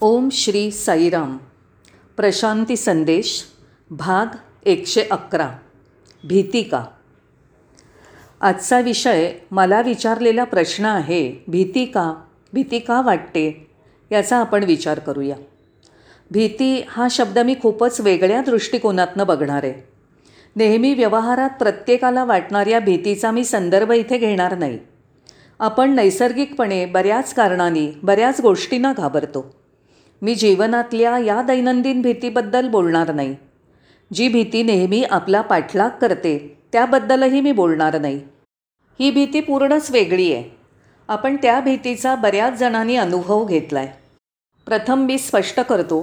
[0.00, 1.36] ओम श्री साईराम.
[2.16, 3.42] प्रशांती संदेश
[3.90, 4.26] भाग
[4.66, 5.48] एकशे अकरा.
[6.24, 6.84] भीती का
[8.40, 12.14] आजचा विषय मला विचारलेला प्रश्न आहे भीती का
[12.52, 13.70] भीती का वाटते?
[14.12, 15.36] याचा आपण विचार करूया.
[16.30, 19.88] भीती हा शब्द मी खूपच वेगळ्या दृष्टिकोनातनं बघणार आहे.
[20.56, 24.78] नेहमी व्यवहारात प्रत्येकाला वाटणाऱ्या भीतीचा मी संदर्भ इथे घेणार नाही.
[25.58, 29.63] आपण नैसर्गिकपणे बऱ्याच कारणांनी बऱ्याच गोष्टींना घाबरतो.
[30.24, 33.34] मी जीवनातल्या या दैनंदिन भीतीबद्दल बोलणार नाही.
[34.10, 36.36] जी भीती नेहमी आपला पाठलाग करते
[36.72, 38.20] त्याबद्दलही मी बोलणार नाही.
[39.00, 40.56] ही भीती पूर्णच वेगळी आहे.
[41.08, 43.88] आपण त्या भीतीचा बऱ्याच जणांनी अनुभव घेतला आहे
[44.66, 46.02] प्रथम मी स्पष्ट करतो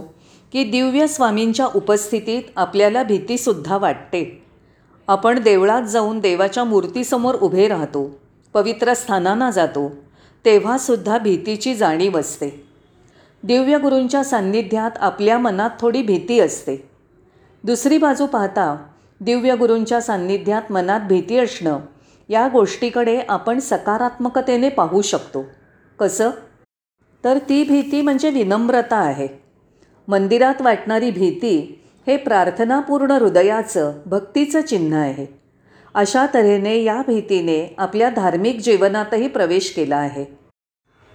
[0.54, 4.44] की दिव्य स्वामींच्या उपस्थितीत आपल्याला भीतीसुद्धा वाटते.
[5.08, 8.10] आपण देवळात जाऊन देवाच्या मूर्तीसमोर उभे राहतो
[8.54, 9.92] पवित्र स्थानांना जातो
[10.46, 12.71] तेव्हासुद्धा भीतीची जाणीव असते.
[13.44, 16.90] दिव्य गुरूंच्या सान्निध्यात आपल्या मनात थोडी भीती असते.
[17.64, 18.84] दुसरी बाजू पाहता
[19.22, 21.80] दिव्य गुरूंच्या सान्निध्यात मनात भीती असणं
[22.30, 25.46] या गोष्टीकडे आपण सकारात्मकतेने पाहू शकतो.
[26.00, 26.30] कसं?
[27.24, 29.28] तर ती भीती म्हणजे विनम्रता आहे.
[30.08, 35.42] मंदिरात वाटणारी भीती हे प्रार्थनापूर्ण हृदयाचं भक्तीचं चिन्ह आहे.
[35.94, 40.41] अशा तऱ्हेने या भीतीने आपल्या धार्मिक जीवनातही प्रवेश केला आहे.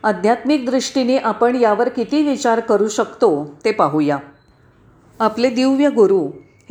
[0.04, 3.30] आध्यात्मिक दृष्टीने आपण यावर किती विचार करू शकतो
[3.64, 4.18] ते पाहूया.
[5.20, 6.20] आपले दिव्य गुरु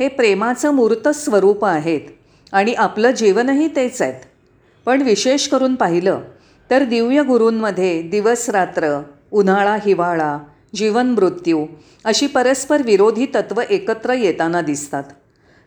[0.00, 2.00] हे प्रेमाचं मूर्त स्वरूप आहेत
[2.52, 4.20] आणि आपलं जीवनही तेच आहेत.
[4.86, 6.20] पण विशेष करून पाहिलं
[6.70, 9.00] तर दिव्य गुरूंमध्ये दिवस रात्र
[9.32, 10.36] उन्हाळा हिवाळा
[10.74, 11.64] जीवन मृत्यू
[12.04, 15.04] अशी परस्पर विरोधी तत्त्व एकत्र येताना दिसतात.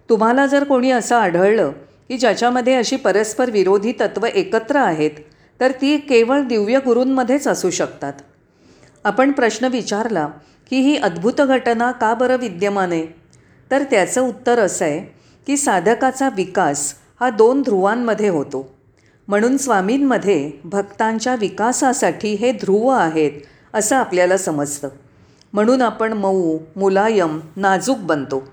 [0.09, 1.71] तुम्हाला जर कोणी असं आढळलं
[2.09, 5.11] की ज्याच्यामध्ये अशी परस्पर विरोधी तत्त्व एकत्र आहेत
[5.59, 8.13] तर ती केवळ दिव्य गुरूंमध्येच असू शकतात.
[9.03, 10.27] आपण प्रश्न विचारला
[10.69, 12.91] की ही अद्भुत घटना का बरं विद्यमान?
[12.91, 13.07] आहे
[13.71, 14.99] तर त्याचं उत्तर असं आहे
[15.47, 18.75] की साधकाचा विकास हा दोन ध्रुवांमध्ये होतो.
[19.27, 23.31] म्हणून स्वामींमध्ये भक्तांच्या विकासासाठी हे ध्रुव आहेत
[23.73, 24.89] असं आपल्याला समजतं.
[25.53, 28.43] म्हणून आपण मऊ मुलायम नाजूक बनतो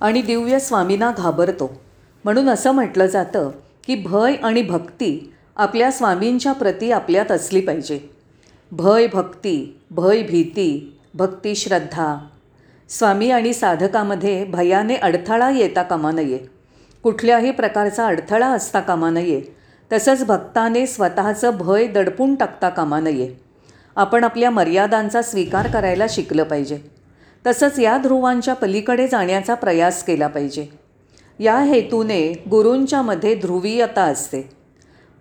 [0.00, 1.80] आणि दिव्य स्वामींना घाबरतो.
[2.24, 3.50] म्हणून असं म्हटलं जातं
[3.86, 8.10] की भय आणि भक्ती आपल्या स्वामींच्या प्रती आपल्यात असली पाहिजे.
[8.72, 12.16] भय भक्ती भय भीती भक्ती श्रद्धा.
[12.88, 16.38] स्वामी आणि साधकामध्ये भयाने अडथळा येता कामा नये.
[17.02, 19.42] कुठल्याही प्रकारचा अडथळा असता कामा नये.
[19.92, 23.34] तसंच भक्ताने स्वतःचं भय दडपून टाकता कामा नये.
[23.96, 26.78] आपण आपल्या मर्यादांचा स्वीकार करायला शिकलं पाहिजे.
[27.46, 30.66] तसंच या ध्रुवांच्या पलीकडे जाण्याचा प्रयास केला पाहिजे.
[31.38, 34.63] या हेतूने गुरूंच्यामध्ये ध्रुवीयता असते.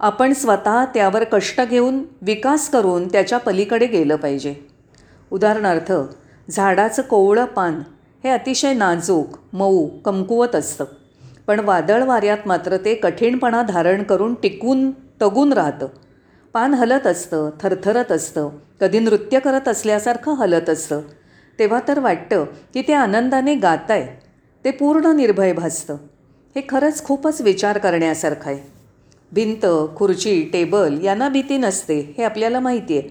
[0.04, 4.56] आपण स्वतः त्यावर कष्ट घेऊन विकास करून त्याच्या पलीकडे गेलं पाहिजे.
[5.32, 5.94] उदाहरणार्थ
[6.52, 7.82] झाडाचं कोवळं पान
[8.24, 10.86] हे अतिशय नाजूक मऊ कमकुवत असतं.
[11.48, 15.88] पण वादळ वाऱ्यात मात्र ते कठीणपणा धारण करून टिकून तगून राहतं.
[16.54, 18.50] पान हलत असतं थरथरत असतं
[18.82, 21.02] कधी नृत्य करत असल्यासारखं हलत असतं.
[21.60, 24.22] तेव्हा तर वाटतं की ते आनंदाने गात आहे
[24.66, 25.94] ते पूर्ण निर्भय भासतं.
[26.56, 28.73] हे खरंच खूपच विचार करण्यासारखं आहे.
[29.34, 29.66] भिंत
[29.98, 33.10] खुर्ची टेबल यांना भीती नसते हे आपल्याला माहिती आहे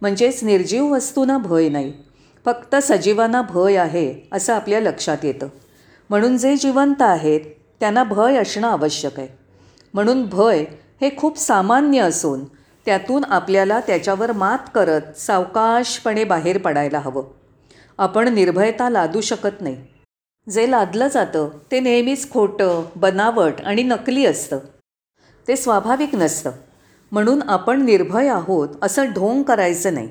[0.00, 1.92] म्हणजेच निर्जीव वस्तूंना भय नाही.
[2.44, 5.48] फक्त सजीवांना भय आहे असं आपल्या लक्षात येतं.
[6.10, 7.40] म्हणून जे जिवंत आहेत
[7.80, 9.28] त्यांना भय असणं आवश्यक आहे.
[9.94, 10.64] म्हणून भय
[11.00, 12.44] हे खूप सामान्य असून
[12.86, 17.24] त्यातून आपल्याला त्याच्यावर मात करत सावकाशपणे बाहेर पडायला हवं.
[17.98, 19.76] आपण निर्भयता लादू शकत नाही.
[20.46, 24.58] जे लादलं जातं ते नेहमीच खोटं बनावट आणि नकली असतं.
[25.48, 26.50] ते स्वाभाविक नसतं.
[27.12, 30.08] म्हणून आपण निर्भय आहोत असं ढोंग करायचं नाही.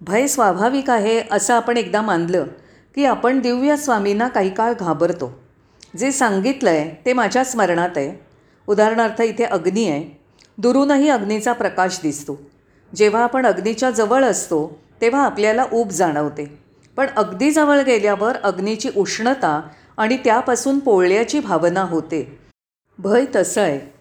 [0.00, 2.46] भय स्वाभाविक आहे असं आपण एकदा मानलं
[2.94, 5.38] की आपण दिव्य स्वामींना काही काळ घाबरतो.
[5.96, 8.24] जे सांगितलं आहे ते माझ्या स्मरणात आहे.
[8.66, 10.20] उदाहरणार्थ इथे अग्नी आहे.
[10.58, 12.40] दुरूनही अग्नीचा प्रकाश दिसतो.
[12.94, 16.58] जेव्हा आपण अग्नीच्या जवळ असतो तेव्हा आपल्याला ऊब जाणवते.
[16.96, 19.60] पण अगदी जवळ गेल्यावर अग्नीची उष्णता
[19.96, 22.38] आणि त्यापासून पोळल्याची भावना होते.
[22.98, 23.97] भय तसं आहे.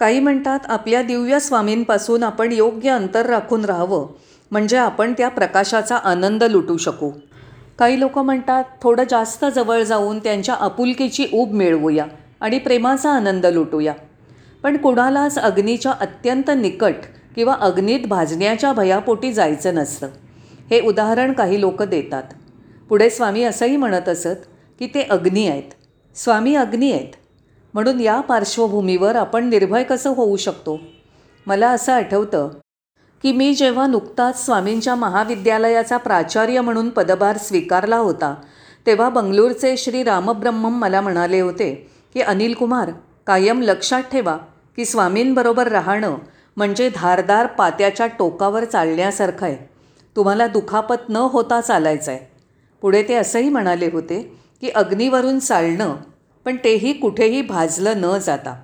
[0.00, 4.06] काही म्हणतात आपल्या दिव्य स्वामींपासून आपण योग्य अंतर राखून राहावं
[4.50, 7.10] म्हणजे आपण त्या प्रकाशाचा आनंद लुटू शकू.
[7.78, 12.06] काही लोक म्हणतात थोडं जास्त जवळ जाऊन त्यांच्या आपुलकीची ऊब मिळवूया
[12.40, 13.92] आणि प्रेमाचा आनंद लुटूया.
[14.62, 16.94] पण कुणालाच अग्नीच्या अत्यंत निकट
[17.34, 20.08] किंवा अग्नीत भाजण्याच्या भयापोटी जायचं नसतं.
[20.70, 22.22] हे उदाहरण काही लोक देतात.
[22.88, 24.48] पुढे स्वामी असंही म्हणत असत
[24.78, 25.72] की ते अग्नी आहेत.
[26.14, 27.19] स्वामी अग्नी आहेत.
[27.74, 30.80] म्हणून या पार्श्वभूमीवर आपण निर्भय कसं होऊ शकतो?
[31.46, 32.48] मला असं आठवतं
[33.22, 38.34] की मी जेव्हा नुकताच स्वामींच्या महाविद्यालयाचा प्राचार्य म्हणून पदभार स्वीकारला होता
[38.86, 41.74] तेव्हा बंगलोरचे श्री रामब्रह्मम मला म्हणाले होते
[42.14, 42.90] की अनिल कुमार
[43.26, 44.36] कायम लक्षात ठेवा
[44.76, 46.16] की स्वामींबरोबर राहणं
[46.56, 49.56] म्हणजे धारदार पात्याच्या टोकावर चालण्यासारखं आहे
[50.16, 52.20] तुम्हाला दुखापत न होता चालायचं आहे
[52.82, 54.22] पुढे ते असंही म्हणाले होते
[54.60, 55.94] की अग्नीवरून चालणं
[56.44, 58.62] पण तेही कुठेही भाजलं न जाता.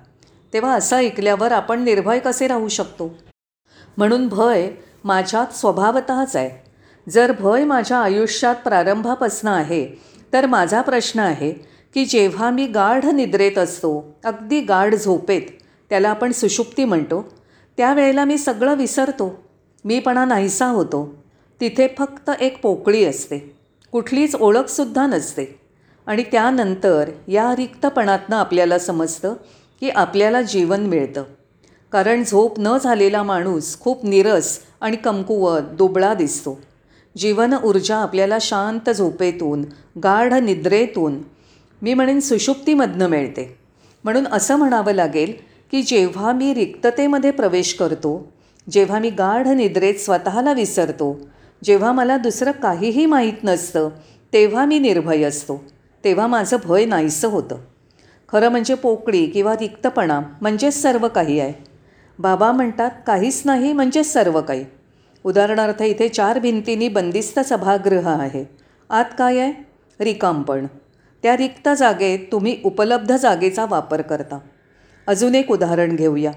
[0.53, 3.17] तेव्हा असं ऐकल्यावर आपण निर्भय कसे राहू शकतो?
[3.97, 4.69] म्हणून भय
[5.03, 6.67] माझ्यात स्वभावतःच आहे.
[7.09, 9.87] जर भय माझ्या आयुष्यात प्रारंभापासून आहे
[10.33, 11.51] तर माझा प्रश्न आहे
[11.93, 15.41] की जेव्हा मी गाढ निद्रेत असतो अगदी गाढ झोपेत
[15.89, 17.33] त्याला आपण सुषुप्ती म्हणतो
[17.77, 19.43] त्यावेळेला मी सगळं विसरतो.
[19.85, 21.23] मीपणा नाहीसा होतो.
[21.61, 23.55] तिथे फक्त एक पोकळी असते.
[23.91, 25.66] कुठलीच ओळखसुद्धा नसते.
[26.07, 29.33] आणि त्यानंतर या रिक्तपणातनं आपल्याला समजतं
[29.79, 31.23] की आपल्याला जीवन मिळतं.
[31.91, 36.59] कारण झोप न झालेला माणूस खूप निरस आणि कमकुवत दुबळा दिसतो.
[37.17, 39.65] जीवन ऊर्जा आपल्याला शांत झोपेतून
[40.03, 41.19] गाढ निद्रेतून
[41.81, 43.57] मी म्हणेन सुषुप्तीमधनं मिळते.
[44.03, 45.33] म्हणून असं म्हणावं लागेल
[45.71, 48.31] की जेव्हा मी रिक्ततेमध्ये प्रवेश करतो
[48.71, 51.19] जेव्हा मी गाढ निद्रेत स्वतःला विसरतो
[51.63, 53.89] जेव्हा मला दुसरं काहीही माहीत नसतं
[54.33, 55.63] तेव्हा मी निर्भय असतो.
[56.03, 57.57] तेव्हा माझं भय नाहीसं होतं.
[58.31, 61.53] खरं म्हणजे पोकळी किंवा रिक्तपणा म्हणजेच सर्व काही आहे.
[62.19, 64.65] बाबा म्हणतात काहीच नाही म्हणजेच सर्व काही.
[65.23, 68.45] उदाहरणार्थ इथे चार भिंतींनी बंदिस्त सभागृह आहे.
[68.89, 69.53] आत काय आहे?
[70.03, 70.65] रिकामपण.
[71.23, 74.39] त्या रिक्त जागेत तुम्ही उपलब्ध जागेचा वापर करता.
[75.07, 76.31] अजून एक उदाहरण घेऊया.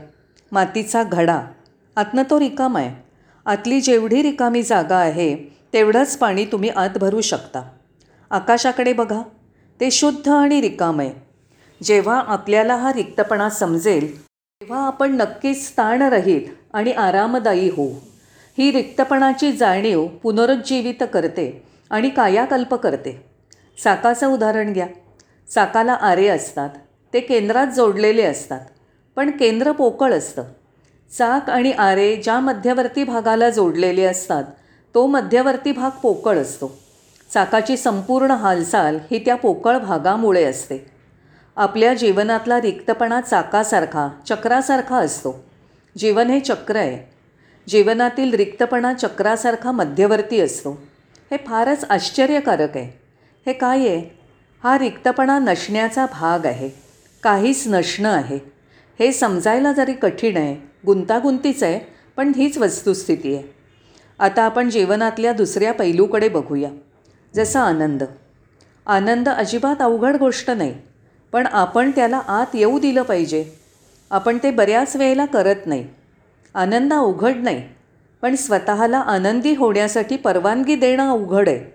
[0.52, 1.40] मातीचा घडा.
[1.96, 3.02] आतनं तो रिकाम आहे.
[3.46, 5.36] आतली जेवढी रिकामी जागा आहे
[5.72, 7.62] तेवढंच पाणी तुम्ही आत भरू शकता.
[8.30, 9.22] आकाशाकडे बघा.
[9.80, 11.00] ते शुद्ध आणि रिकाम.
[11.00, 11.10] आहे
[11.82, 17.94] जेव्हा आपल्याला हा रिक्तपणा समजेल तेव्हा आपण नक्कीच ताणरहित आणि आरामदायी होऊ.
[18.58, 23.26] ही रिक्तपणाची जाणीव पुनरुज्जीवित करते आणि कायाकल्प करते.
[23.84, 24.86] चाकाचं उदाहरण घ्या.
[25.54, 26.70] चाकाला आरे असतात.
[27.14, 28.60] ते केंद्रात जोडलेले असतात.
[29.16, 30.42] पण केंद्र पोकळ असतं.
[31.18, 34.44] चाक आणि आरे ज्या मध्यवर्ती भागाला जोडलेले असतात
[34.94, 36.78] तो मध्यवर्ती भाग पोकळ असतो.
[37.34, 40.86] चाकाची संपूर्ण हालचाल ही त्या पोकळ भागामुळे असते.
[41.56, 45.44] आपल्या जीवनातला रिक्तपणा चाकासारखा चक्रासारखा असतो.
[45.98, 47.12] जीवन हे चक्र आहे.
[47.68, 50.70] जीवनातील रिक्तपणा चक्रासारखा मध्यवर्ती असतो.
[51.30, 53.00] हे फारच आश्चर्यकारक आहे.
[53.46, 54.18] हे काय आहे?
[54.64, 56.70] हा रिक्तपणा नसण्याचा भाग आहे.
[57.22, 58.38] काहीच नसणं आहे.
[58.98, 61.80] हे समजायला जरी कठीण आहे गुंतागुंतीच आहे
[62.16, 63.54] पण हीच वस्तुस्थिती आहे.
[64.18, 66.70] आता आपण जीवनातल्या दुसऱ्या पैलूकडे बघूया.
[67.34, 68.02] जसा आनंद.
[68.86, 70.74] आनंद अजिबात अवघड गोष्ट नाही
[71.32, 73.44] पण आपण त्याला आत येऊ दिलं पाहिजे.
[74.10, 75.86] आपण ते बऱ्याच वेळेला करत नाही.
[76.54, 77.62] आनंद अवघड नाही
[78.22, 81.74] पण स्वतःला आनंदी होण्यासाठी परवानगी देणं अवघड आहे.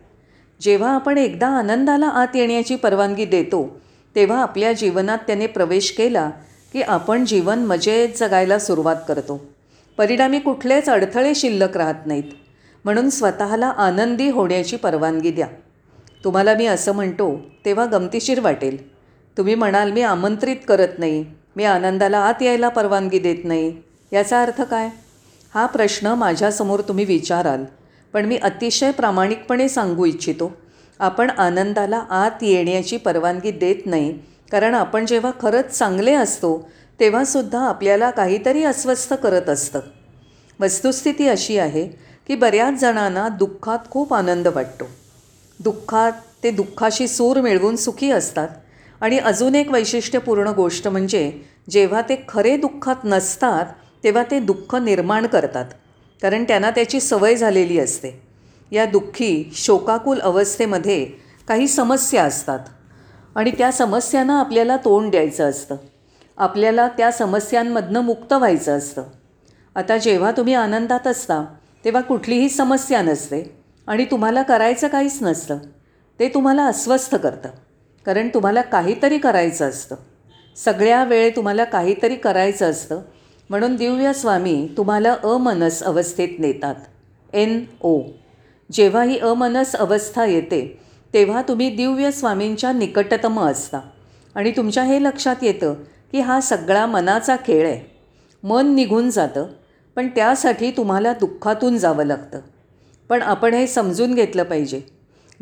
[0.62, 3.80] जेव्हा आपण एकदा आनंदाला आत येण्याची परवानगी देतो
[4.16, 6.30] तेव्हा आपल्या जीवनात त्याने प्रवेश केला
[6.74, 9.46] की आपण जीवन मजेत जगायला सुरुवात करतो.
[9.98, 12.31] परिणामी कुठलेच अडथळे शिल्लक राहत नाहीत.
[12.86, 15.48] म्हणून स्वतःला आनंदी होण्याची परवानगी द्या.
[16.24, 18.78] तुम्हाला मी असं म्हणतो तेव्हा गमतीशीर वाटेल.
[19.38, 21.26] तुम्ही म्हणाल मी आमंत्रित करत नाही.
[21.56, 23.76] मी आनंदाला आत यायला परवानगी देत नाही.
[24.14, 24.90] याचा अर्थ काय?
[25.54, 27.64] हा प्रश्न माझ्यासमोर तुम्ही विचाराल
[28.14, 30.52] पण मी अतिशय प्रामाणिकपणे सांगू इच्छितो.
[31.00, 34.19] आपण आनंदाला आत येण्याची परवानगी देत नाही
[34.52, 36.69] कारण आपण जेव्हा खरंच चांगले असतो
[37.00, 39.80] तेव्हासुद्धा आपल्याला काहीतरी अस्वस्थ करत असतं.
[40.59, 41.90] वस्तुस्थिती अशी आहे
[42.28, 44.86] की बऱ्याच जणांना दुःखात खूप आनंद वाटतो.
[45.60, 46.12] दुःखात
[46.44, 48.48] ते दुःखाशी सूर मिळवून सुखी असतात.
[49.02, 53.66] आणि अजून एक वैशिष्ट्यपूर्ण गोष्ट म्हणजे जेव्हा ते खरे दुःखात नसतात
[54.04, 55.66] तेव्हा ते दुःख निर्माण करतात.
[56.22, 58.22] कारण त्यांना त्याची सवय झालेली असते.
[58.72, 61.06] या दुःखी शोकाकुल अवस्थेमध्ये
[61.48, 62.60] काही समस्या असतात.
[63.36, 65.76] आणि त्या समस्यांना आपल्याला तोंड द्यायचं असतं.
[66.38, 69.04] आपल्याला त्या समस्यांमधनं मुक्त व्हायचं असतं.
[69.76, 71.46] आता जेव्हा तुम्ही आनंदात असता
[71.85, 75.57] तेव्हा कुठलीही समस्या नसते आणि तुम्हाला करायचं काहीच नसतं.
[76.19, 77.49] ते तुम्हाला अस्वस्थ करतं.
[78.06, 79.95] कारण तुम्हाला काहीतरी करायचं असतं.
[80.56, 83.01] सगळ्या वेळ तुम्हाला काहीतरी करायचं असतं.
[83.49, 86.75] म्हणून दिव्य स्वामी तुम्हाला अमनस अवस्थेत नेतात.
[87.33, 88.01] एन ओ.
[88.71, 90.80] जेव्हा ही अमनस अवस्था येते
[91.13, 93.80] तेव्हा तुम्ही दिव्य स्वामींच्या निकटतम असता.
[94.35, 95.73] आणि तुमच्या हे लक्षात येतं
[96.11, 97.95] की हा सगळा मनाचा खेळ आहे.
[98.44, 99.45] मन निघून जातं.
[99.95, 102.40] पण त्यासाठी तुम्हाला दुःखातून जावं लागतं.
[103.09, 104.81] पण आपण हे समजून घेतलं पाहिजे.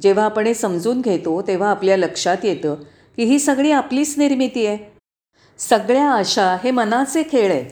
[0.01, 2.75] जेव्हा आपण हे समजून घेतो तेव्हा आपल्या लक्षात येतं
[3.15, 4.93] की ही सगळी आपलीच निर्मिती आहे.
[5.57, 7.65] सगळ्या आशा हे मनाचे खेळ आहेत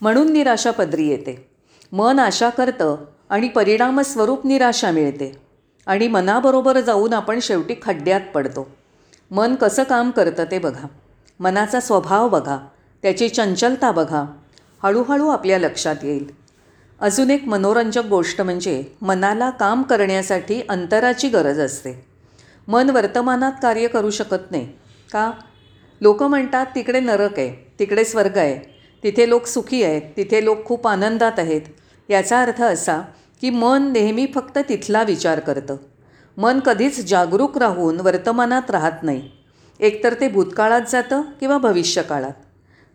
[0.00, 1.50] म्हणून निराशा पदरी येते.
[1.92, 2.96] मन आशा करतं
[3.30, 5.38] आणि परिणामस्वरूप निराशा मिळते.
[5.86, 8.76] आणि मनाबरोबर जाऊन आपण शेवटी खड्ड्यात पडतो.
[9.30, 10.86] मन कसं काम करतं ते बघा.
[11.40, 12.58] मनाचा स्वभाव बघा.
[13.02, 14.24] त्याची चंचलता बघा.
[14.84, 16.30] हळूहळू आपल्या लक्षात येईल.
[17.00, 22.06] अजून एक मनोरंजक गोष्ट म्हणजे मनाला काम करण्यासाठी अंतराची गरज असते.
[22.68, 24.66] मन वर्तमानात कार्य करू शकत नाही
[25.12, 25.32] का?
[26.00, 30.86] लोक म्हणतात तिकडे नरक आहे तिकडे स्वर्ग आहे तिथे लोक सुखी आहेत तिथे लोक खूप
[30.86, 31.60] आनंदात आहेत.
[32.08, 33.00] याचा अर्थ असा
[33.40, 35.76] की मन नेहमी फक्त तिथला विचार करतं.
[36.36, 39.30] मन कधीच जागरूक राहून वर्तमानात राहत नाही.
[39.80, 42.32] एकतर ते भूतकाळात जातं किंवा भविष्यकाळात.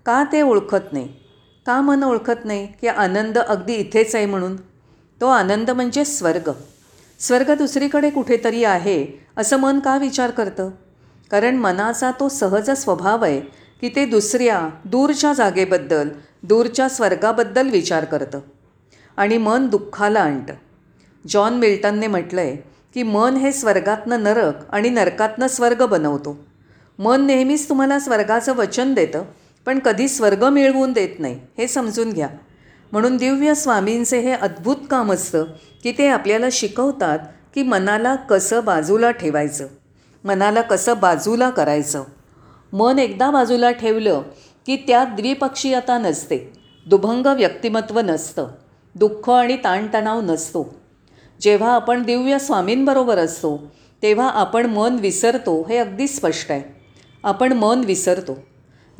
[0.05, 1.20] का ते ओळखत नाही?
[1.65, 4.55] का मन ओळखत नाही की आनंद अगदी इथेच आहे म्हणून?
[5.21, 6.51] तो आनंद म्हणजे स्वर्ग.
[7.19, 10.69] स्वर्ग दुसरीकडे कुठेतरी आहे असं मन का विचार करतं?
[11.31, 13.39] कारण मनाचा तो सहज स्वभाव आहे
[13.81, 16.09] की ते दुसऱ्या दूरच्या जागेबद्दल
[16.43, 18.39] दूरच्या स्वर्गाबद्दल विचार करतं.
[19.17, 20.53] आणि मन दुःखाला आणतं.
[21.27, 22.55] जॉन मिल्टनने म्हटलं आहे
[22.93, 26.45] की मन हे स्वर्गातनं नरक आणि नरकातनं स्वर्ग बनवतो.
[26.99, 29.23] मन नेहमीच तुम्हाला स्वर्गाचं वचन देतं.
[29.65, 32.27] पण कधी स्वर्ग मिळवून देत नाही हे समजून घ्या.
[32.91, 35.45] म्हणून दिव्य स्वामींचे हे अद्भुत काम असतं
[35.83, 37.19] की ते आपल्याला शिकवतात
[37.55, 39.67] की मनाला कसं बाजूला ठेवायचं
[40.23, 42.03] मनाला कसं बाजूला करायचं.
[42.73, 44.21] मन एकदा बाजूला ठेवलं
[44.65, 46.53] की त्यात द्विपक्षीयता नसते
[46.85, 48.47] दुभंग व्यक्तिमत्व नसतं
[48.95, 50.75] दुःख आणि ताणतणाव नसतो.
[51.41, 53.71] जेव्हा आपण दिव्य स्वामींबरोबर असतो
[54.03, 56.61] तेव्हा आपण मन विसरतो हे अगदी स्पष्ट आहे.
[57.23, 58.37] आपण मन विसरतो.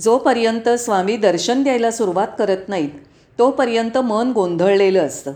[0.01, 2.89] जोपर्यंत स्वामी दर्शन द्यायला सुरुवात करत नाहीत
[3.39, 5.33] तोपर्यंत मन गोंधळलेलं असतं.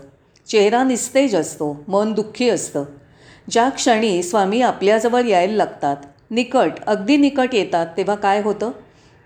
[0.48, 2.84] चेहरा निस्तेज असतो मन दुःखी असतं.
[3.50, 5.96] ज्या क्षणी स्वामी आपल्याजवळ यायला लागतात
[6.30, 8.70] निकट अगदी निकट येतात तेव्हा काय होतं?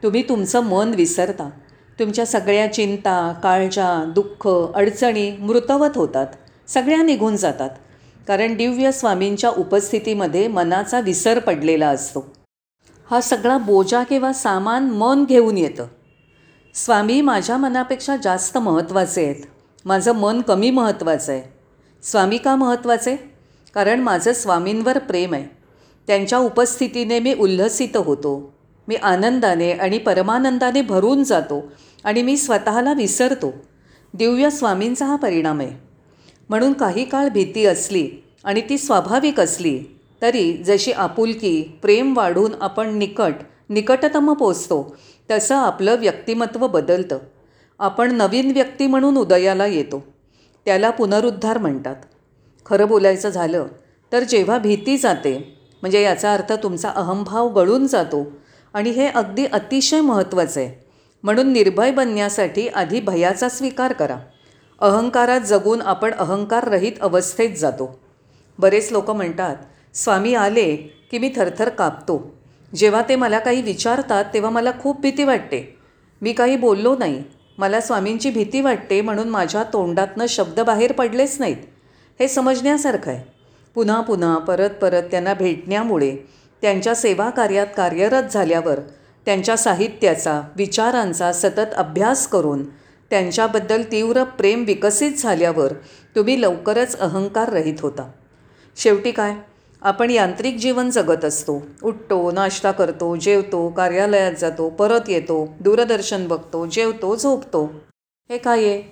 [0.02, 1.50] तुम्ही तुमचं मन विसरता.
[1.98, 6.26] तुमच्या सगळ्या चिंता काळजा दुःख अडचणी मृतवत होतात.
[6.68, 7.70] सगळ्या निघून जातात.
[8.28, 12.39] कारण दिव्य स्वामींच्या उपस्थितीमध्ये मनाचा विसर पडलेला असतो.
[13.10, 15.86] हा सगळा बोजा किंवा सामान मन घेऊन येतं.
[16.74, 19.34] स्वामी माझ्या मनापेक्षा जास्त महत्त्वाचे आहेत.
[19.84, 21.42] माझं मन कमी महत्त्वाचं आहे.
[22.02, 23.16] स्वामी का महत्त्वाचे?
[23.74, 25.44] कारण माझं स्वामींवर प्रेम आहे.
[26.06, 28.54] त्यांच्या उपस्थितीने मी उल्हसित होतो.
[28.88, 31.72] मी आनंदाने आणि परमानंदाने भरून जातो
[32.04, 33.54] आणि मी स्वतःला विसरतो.
[34.14, 35.70] दिव्य स्वामींचा हा परिणाम आहे.
[36.48, 38.10] म्हणून काही काळ भीती असली
[38.44, 43.34] आणि ती स्वाभाविक असली तरी जशी आपुलकी प्रेम वाढून आपण निकट
[43.68, 44.96] निकटतम पोचतो
[45.30, 47.18] तसं आपलं व्यक्तिमत्व बदलतं.
[47.80, 50.02] आपण नवीन व्यक्ती म्हणून उदयाला येतो.
[50.66, 51.96] त्याला पुनरुद्धार म्हणतात.
[52.66, 53.66] खरं बोलायचं झालं
[54.12, 58.26] तर जेव्हा भीती जाते म्हणजे याचा अर्थ तुमचा अहंभाव गळून जातो
[58.74, 60.84] आणि हे अगदी अतिशय महत्त्वाचं आहे
[61.22, 64.16] म्हणून निर्भय बनण्यासाठी आधी भयाचा स्वीकार करा.
[64.78, 67.98] अहंकारात जगून आपण अहंकाररहित अवस्थेत जातो.
[68.58, 69.56] बरेच लोक म्हणतात
[69.94, 70.76] स्वामी आले
[71.10, 72.34] की मी थरथर कापतो.
[72.74, 75.76] जेव्हा ते मला काही विचारतात तेव्हा मला खूप भीती वाटते.
[76.22, 77.24] मी काही बोललो नाही.
[77.58, 81.56] मला स्वामींची भीती वाटते म्हणून माझ्या तोंडातनं शब्द बाहेर पडलेच नाहीत.
[82.20, 83.32] हे समजण्यासारखं आहे.
[83.74, 86.16] पुन्हा पुन्हा परत परत त्यांना भेटण्यामुळे
[86.62, 88.80] त्यांच्या सेवा कार्यात कार्यरत झाल्यावर
[89.24, 92.64] त्यांच्या साहित्याचा विचारांचा सतत अभ्यास करून
[93.10, 95.72] त्यांच्याबद्दल तीव्र प्रेम विकसित झाल्यावर
[96.16, 98.10] तुम्ही लवकरच अहंकार रहित होता.
[98.76, 99.34] शेवटी काय?
[99.82, 101.62] आपण यांत्रिक जीवन जगत असतो.
[101.82, 107.64] उठतो नाश्ता करतो जेवतो कार्यालयात जातो परत येतो दूरदर्शन बघतो जेवतो झोपतो.
[108.30, 108.82] हे काय आहे?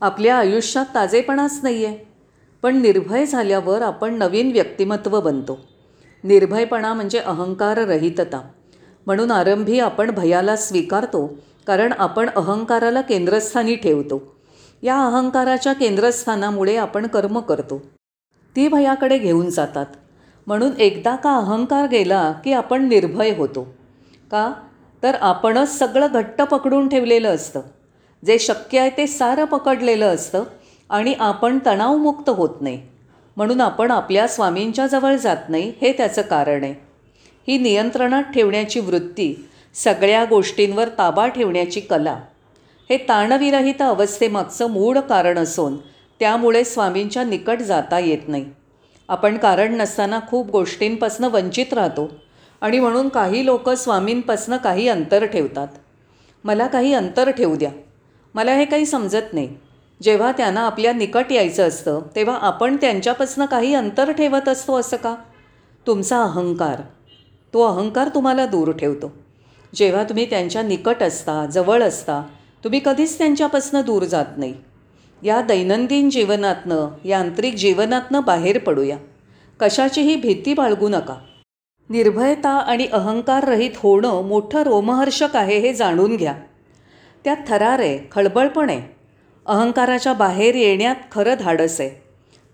[0.00, 1.96] आपल्या आयुष्यात ताजेपणाच नाही आहे
[2.62, 5.58] पण निर्भय झाल्यावर आपण नवीन व्यक्तिमत्व बनतो.
[6.24, 8.40] निर्भयपणा म्हणजे अहंकार रहितता
[9.06, 11.26] म्हणून आरंभी आपण भयाला स्वीकारतो
[11.66, 14.22] कारण आपण अहंकाराला केंद्रस्थानी ठेवतो.
[14.82, 17.82] या अहंकाराच्या केंद्रस्थानामुळे आपण कर्म करतो.
[18.56, 19.86] ती भयाकडे घेऊन जातात.
[20.48, 23.74] म्हणून एकदा का अहंकार गेला की आपण निर्भय होतो.
[24.30, 24.52] का?
[25.02, 27.60] तर आपणच सगळं घट्ट पकडून ठेवलेलं असतं.
[28.26, 30.44] जे शक्य आहे ते सारं पकडलेलं असतं
[30.90, 32.82] आणि आपण तणावमुक्त होत नाही.
[33.36, 36.74] म्हणून आपण आपल्या स्वामींच्या जवळ जात नाही हे त्याचं कारण आहे.
[37.48, 42.20] ही नियंत्रणात ठेवण्याची वृत्ती सगळ्या गोष्टींवर ताबा ठेवण्याची कला
[42.90, 45.76] हे ताणविरहित अवस्थेमागचं मूळ कारण असून
[46.20, 48.44] त्यामुळे स्वामींच्या निकट जाता येत नाही.
[49.08, 52.10] आपण कारण नसताना खूप गोष्टींपासनं वंचित राहतो.
[52.60, 55.68] आणि म्हणून काही लोक स्वामींपासनं काही अंतर ठेवतात.
[56.44, 57.70] मला काही अंतर ठेवू द्या.
[58.34, 59.56] मला हे काही समजत नाही.
[60.02, 65.14] जेव्हा त्यांना आपल्या निकट यायचं असतं तेव्हा आपण त्यांच्यापासनं काही अंतर ठेवत असतो असं का?
[65.86, 66.80] तुमचा अहंकार.
[67.54, 69.12] तो अहंकार तुम्हाला दूर ठेवतो.
[69.74, 72.22] जेव्हा तुम्ही त्यांच्या निकट असता जवळ असता
[72.64, 74.54] तुम्ही कधीच त्यांच्यापासनं दूर जात नाही.
[75.22, 78.96] या दैनंदिन जीवनातनं यांत्रिक जीवनातनं बाहेर पडूया.
[79.60, 81.14] कशाचीही भीती बाळगू नका.
[81.90, 86.34] निर्भयता आणि अहंकाररहित होणं मोठं रोमहर्षक आहे हे जाणून घ्या.
[87.24, 88.70] त्यात थरार आहे खळबळपण.
[88.70, 88.82] आहे
[89.46, 91.90] अहंकाराच्या बाहेर येण्यात खरं धाडस आहे.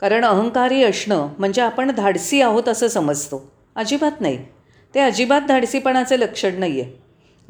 [0.01, 3.53] कारण अहंकारी असणं म्हणजे आपण धाडसी आहोत असं समजतो.
[3.77, 4.39] अजिबात नाही.
[4.95, 7.03] ते अजिबात धाडसीपणाचं लक्षण नाही आहे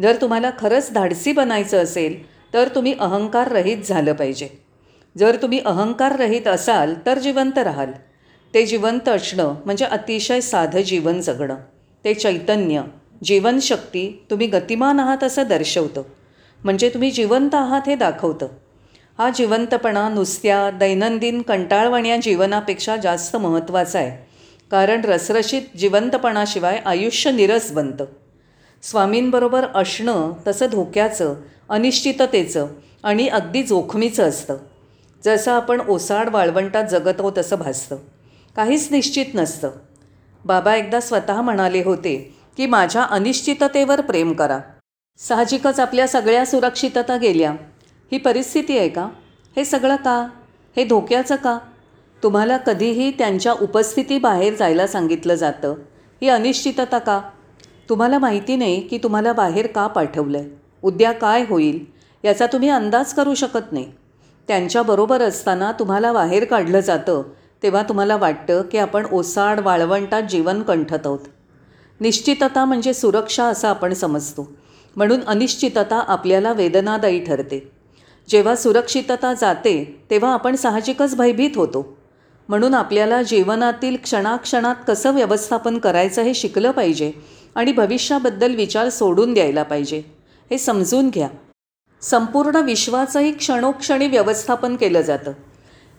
[0.03, 2.23] जर तुम्हाला खरंच धाडसी बनायचं असेल
[2.55, 4.64] तर तुम्ही अहंकाररहित झालं पाहिजे.
[5.19, 7.91] जर तुम्ही अहंकार रहित असाल तर जिवंत राहाल.
[8.55, 11.55] ते जिवंत असणं म्हणजे अतिशय साधं जीवन जगणं.
[12.05, 12.83] ते चैतन्य
[13.25, 16.03] जीवनशक्ती तुम्ही गतिमान आहात असं दर्शवतं.
[16.65, 18.47] म्हणजे तुम्ही जिवंत आहात हे दाखवतं.
[19.19, 24.27] हा जिवंतपणा नुसत्या दैनंदिन कंटाळवाण्या जीवनापेक्षा जास्त महत्त्वाचा आहे.
[24.71, 28.05] कारण रसरशीत जिवंतपणाशिवाय आयुष्य निरस बनतं.
[28.83, 31.35] स्वामींबरोबर असणं तसं धोक्याचं
[31.69, 32.67] अनिश्चिततेचं
[33.03, 34.57] आणि अगदी जोखमीचं असतं.
[35.25, 37.97] जसं आपण ओसाड वाळवंटात जगत आहोत तसं भासतं.
[38.57, 39.71] काहीच निश्चित नसतं.
[40.45, 44.59] बाबा एकदा स्वतः म्हणाले होते की माझ्या अनिश्चिततेवर प्रेम करा.
[45.19, 47.51] साहजिकच आपल्या सगळ्या सुरक्षितता गेल्या.
[48.13, 49.09] ही परिस्थिती आहे का?
[49.57, 50.29] हे सगळं का?
[50.77, 51.59] हे धोक्याचं का?
[52.23, 55.75] तुम्हाला कधीही त्यांच्या उपस्थितीबाहेर जायला सांगितलं जातं.
[56.23, 57.21] ही अनिश्चितता का?
[57.89, 60.49] तुम्हाला माहिती नाही की तुम्हाला बाहेर का पाठवलं आहे
[60.83, 61.85] उद्या काय होईल?
[62.25, 63.93] याचा तुम्ही अंदाज करू शकत नाही.
[64.49, 67.23] त्यांच्याबरोबर असताना तुम्हाला बाहेर काढलं जातं
[67.63, 71.19] तेव्हा तुम्हाला वाटतं की आपण ओसाड वाळवंटात जीवन कंठत आहोत.
[72.01, 74.53] निश्चितता म्हणजे सुरक्षा असं आपण समजतो.
[74.97, 77.71] म्हणून अनिश्चितता आपल्याला वेदनादायी ठरते.
[78.29, 81.97] जेव्हा सुरक्षितता जाते तेव्हा आपण साहजिकच भयभीत होतो.
[82.49, 87.13] म्हणून आपल्याला जीवनातील क्षणाक्षणात कसं व्यवस्थापन करायचं हे शिकलं पाहिजे
[87.55, 89.99] आणि भविष्याबद्दल विचार सोडून द्यायला पाहिजे.
[90.51, 91.29] हे समजून घ्या.
[92.11, 95.33] संपूर्ण विश्वाचंही क्षणोक्षणी व्यवस्थापन केलं जातं.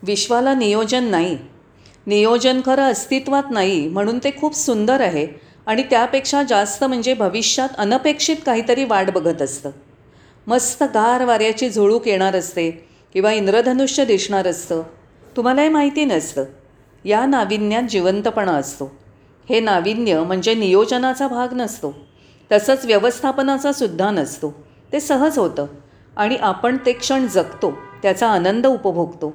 [0.04, 1.38] विश्वाला नियोजन नाही.
[2.08, 5.28] नियोजन खरं अस्तित्वात नाही म्हणून ते खूप सुंदर आहे
[5.66, 9.72] आणि त्यापेक्षा जास्त म्हणजे भविष्यात अनपेक्षित काहीतरी वाट बघत असतं.
[10.48, 14.84] मस्त गार वाऱ्याची झुळूक येणार असते किंवा इंद्रधनुष्य दिसणार असतं.
[15.38, 16.44] तुम्हालाही माहिती नसतं.
[17.06, 18.96] या नाविन्यात जिवंतपणा असतो.
[19.50, 22.08] हे नाविन्य म्हणजे नियोजनाचा भाग नसतो.
[22.51, 24.66] तसंच व्यवस्थापनाचा सुद्धा नसतो.
[24.94, 25.66] ते सहज होतं.
[26.16, 29.34] आणि आपण ते क्षण जगतो त्याचा आनंद उपभोगतो.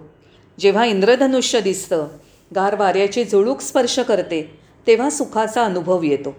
[0.58, 2.06] जेव्हा इंद्रधनुष्य दिसतं
[2.54, 6.34] गार वाऱ्याची झुळूक स्पर्श करते तेव्हा सुखाचा अनुभव येतो.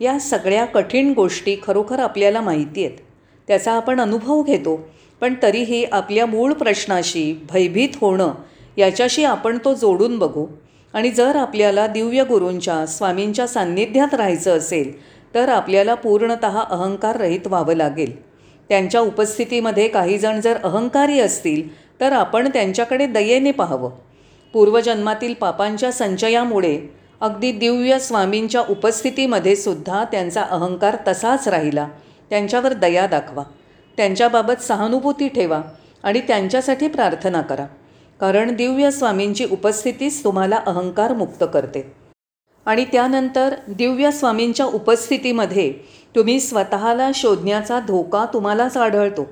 [0.00, 2.98] या सगळ्या कठीण गोष्टी खरोखर आपल्याला माहिती आहेत.
[3.48, 4.88] त्याचा आपण अनुभव घेतो
[5.20, 8.34] पण तरीही आपल्या मूळ प्रश्नाशी भयभीत होणं
[8.76, 10.46] याच्याशी आपण तो जोडून बघू.
[10.94, 14.92] आणि जर आपल्याला दिव्य गुरूंच्या स्वामींच्या सान्निध्यात राहायचं असेल
[15.34, 18.27] तर आपल्याला पूर्णत अहंकार रहित व्हावं लागेल.
[18.68, 21.68] त्यांच्या उपस्थितीमध्ये काहीजण जर अहंकारी असतील
[22.00, 23.90] तर आपण त्यांच्याकडे दयेने पाहावं.
[24.52, 26.78] पूर्वजन्मातील पापांच्या संचयामुळे
[27.20, 31.88] अगदी दिव्य स्वामींच्या उपस्थितीमध्ये सुद्धा त्यांचा अहंकार तसाच राहिला.
[32.30, 33.42] त्यांच्यावर दया दाखवा.
[33.96, 35.60] त्यांच्याबाबत सहानुभूती ठेवा
[36.02, 37.66] आणि त्यांच्यासाठी प्रार्थना करा.
[38.20, 42.07] कारण दिव्य स्वामींची उपस्थितीच तुम्हाला अहंकार मुक्त करते.
[42.68, 45.72] आणि त्यानंतर दिव्य स्वामींच्या उपस्थितीमध्ये
[46.16, 49.26] तुम्ही स्वतःला शोधण्याचा धोका तुम्हालाच आढळतो.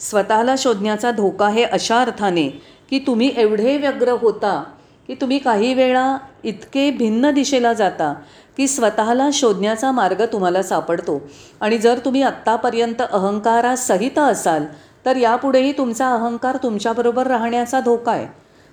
[0.00, 2.48] स्वतःला शोधण्याचा धोका हे अशा अर्थाने
[2.90, 4.62] की तुम्ही एवढे व्यग्र होता
[5.06, 8.14] की तुम्ही काही वेळा इतके भिन्न दिशेला जाता
[8.56, 11.20] की स्वतःला शोधण्याचा मार्ग तुम्हाला सापडतो.
[11.60, 14.64] आणि जर तुम्ही आत्तापर्यंत अहंकारासहित असाल
[15.06, 18.26] तर यापुढेही तुमचा अहंकार तुमच्याबरोबर राहण्याचा धोका आहे.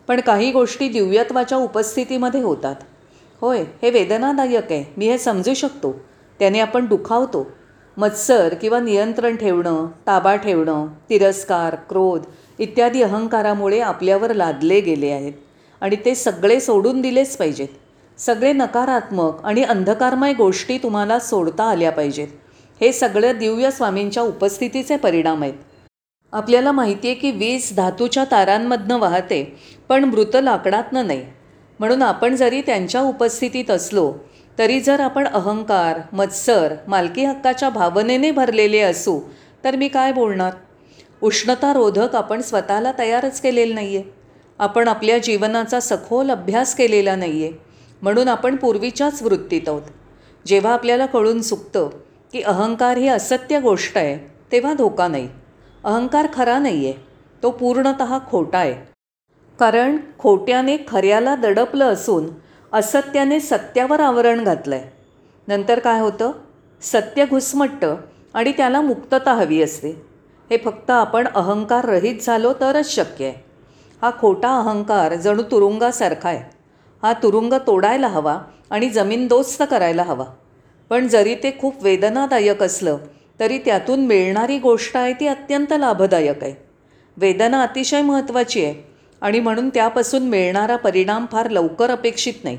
[0.07, 2.75] पण काही गोष्टी दिव्यत्वाच्या उपस्थितीमध्ये होतात.
[3.41, 4.93] होय हे वेदनादायक आहे.
[4.97, 5.99] मी हे समजू शकतो.
[6.39, 7.51] त्याने आपण दुखावतो.
[7.97, 12.23] मत्सर किंवा नियंत्रण ठेवणं ताबा ठेवणं तिरस्कार क्रोध
[12.59, 15.33] इत्यादी अहंकारामुळे आपल्यावर लादले गेले आहेत.
[15.81, 17.67] आणि ते सगळे सोडून दिलेच पाहिजेत.
[18.17, 22.27] सगळे नकारात्मक आणि अंधकारमय गोष्टी तुम्हाला सोडता आल्या पाहिजेत.
[22.81, 25.53] हे सगळं दिव्य स्वामींच्या उपस्थितीचे परिणाम आहेत.
[26.33, 31.25] आपल्याला माहिती आहे की वीज धातूच्या तारांमधनं वाहते पण मृत लाकडातनं नाही.
[31.79, 34.11] म्हणून आपण जरी त्यांच्या उपस्थितीत असलो
[34.57, 39.19] तरी जर आपण अहंकार मत्सर मालकी हक्काच्या भावनेने भरलेले असू
[39.63, 40.53] तर मी काय बोलणार?
[41.21, 44.11] उष्णतारोधक आपण स्वतःला तयारच केलेलं नाही आहे
[44.59, 47.53] आपण आपल्या जीवनाचा सखोल अभ्यास केलेला नाही आहे
[48.01, 49.81] म्हणून आपण पूर्वीच्याच वृत्तीत आहोत.
[50.45, 51.89] जेव्हा आपल्याला कळून चुकतं
[52.33, 54.17] की अहंकार ही असत्य गोष्ट आहे
[54.51, 55.27] तेव्हा धोका नाही.
[55.83, 56.93] अहंकार खरा नाही आहे
[57.43, 58.88] तो पूर्णत खोटा आहे.
[59.59, 62.27] कारण खोट्याने खऱ्याला दडपलं असून
[62.73, 64.89] असत्याने सत्यावर आवरण घातलं आहे
[65.47, 66.31] नंतर काय होतं?
[66.81, 67.95] सत्य घुसमटतं
[68.33, 69.89] आणि त्याला मुक्तता हवी असते.
[70.49, 73.43] हे फक्त आपण अहंकार रहित झालो तरच शक्य आहे.
[74.01, 76.55] हा खोटा अहंकार जणू तुरुंगासारखा आहे.
[77.03, 78.37] हा तुरुंग तोडायला हवा
[78.69, 80.25] आणि जमीनदोस्त करायला हवा.
[80.89, 82.97] पण जरी ते खूप वेदनादायक असलं
[83.39, 86.53] तरी त्यातून मिळणारी गोष्ट आहे ती अत्यंत लाभदायक आहे.
[87.17, 88.89] वेदना अतिशय महत्त्वाची आहे.
[89.21, 92.57] आणि म्हणून त्यापासून मिळणारा परिणाम फार लवकर अपेक्षित नाही.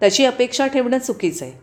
[0.00, 1.60] त्याची अपेक्षा ठेवणं चुकीचं आहे.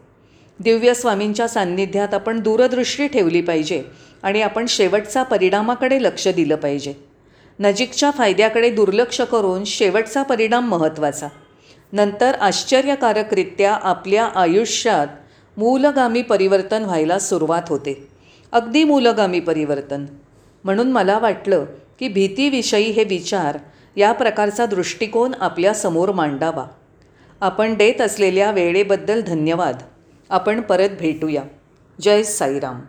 [0.60, 3.84] दिव्य स्वामींच्या सान्निध्यात आपण दूरदृष्टी ठेवली पाहिजे
[4.24, 6.94] आणि आपण शेवटचा परिणामाकडे लक्ष दिलं पाहिजे.
[7.60, 11.28] नजीकच्या फायद्याकडे दुर्लक्ष करून शेवटचा परिणाम महत्त्वाचा.
[11.94, 15.08] नंतर आश्चर्यकारकरित्या आपल्या आयुष्यात
[15.58, 18.08] मूलगामी परिवर्तन व्हायला सुरुवात होते.
[18.52, 20.06] अगदी मूलगामी परिवर्तन.
[20.64, 21.66] म्हणून मला वाटलं
[22.00, 23.58] की भीतीविषयी हे विचार
[23.96, 26.66] या प्रकारचा दृष्टिकोन आपल्यासमोर मांडावा.
[27.42, 29.78] आपण देत असलेल्या वेळेबद्दल धन्यवाद.
[30.30, 31.44] आपण परत भेटूया.
[32.02, 32.80] जय साईराम.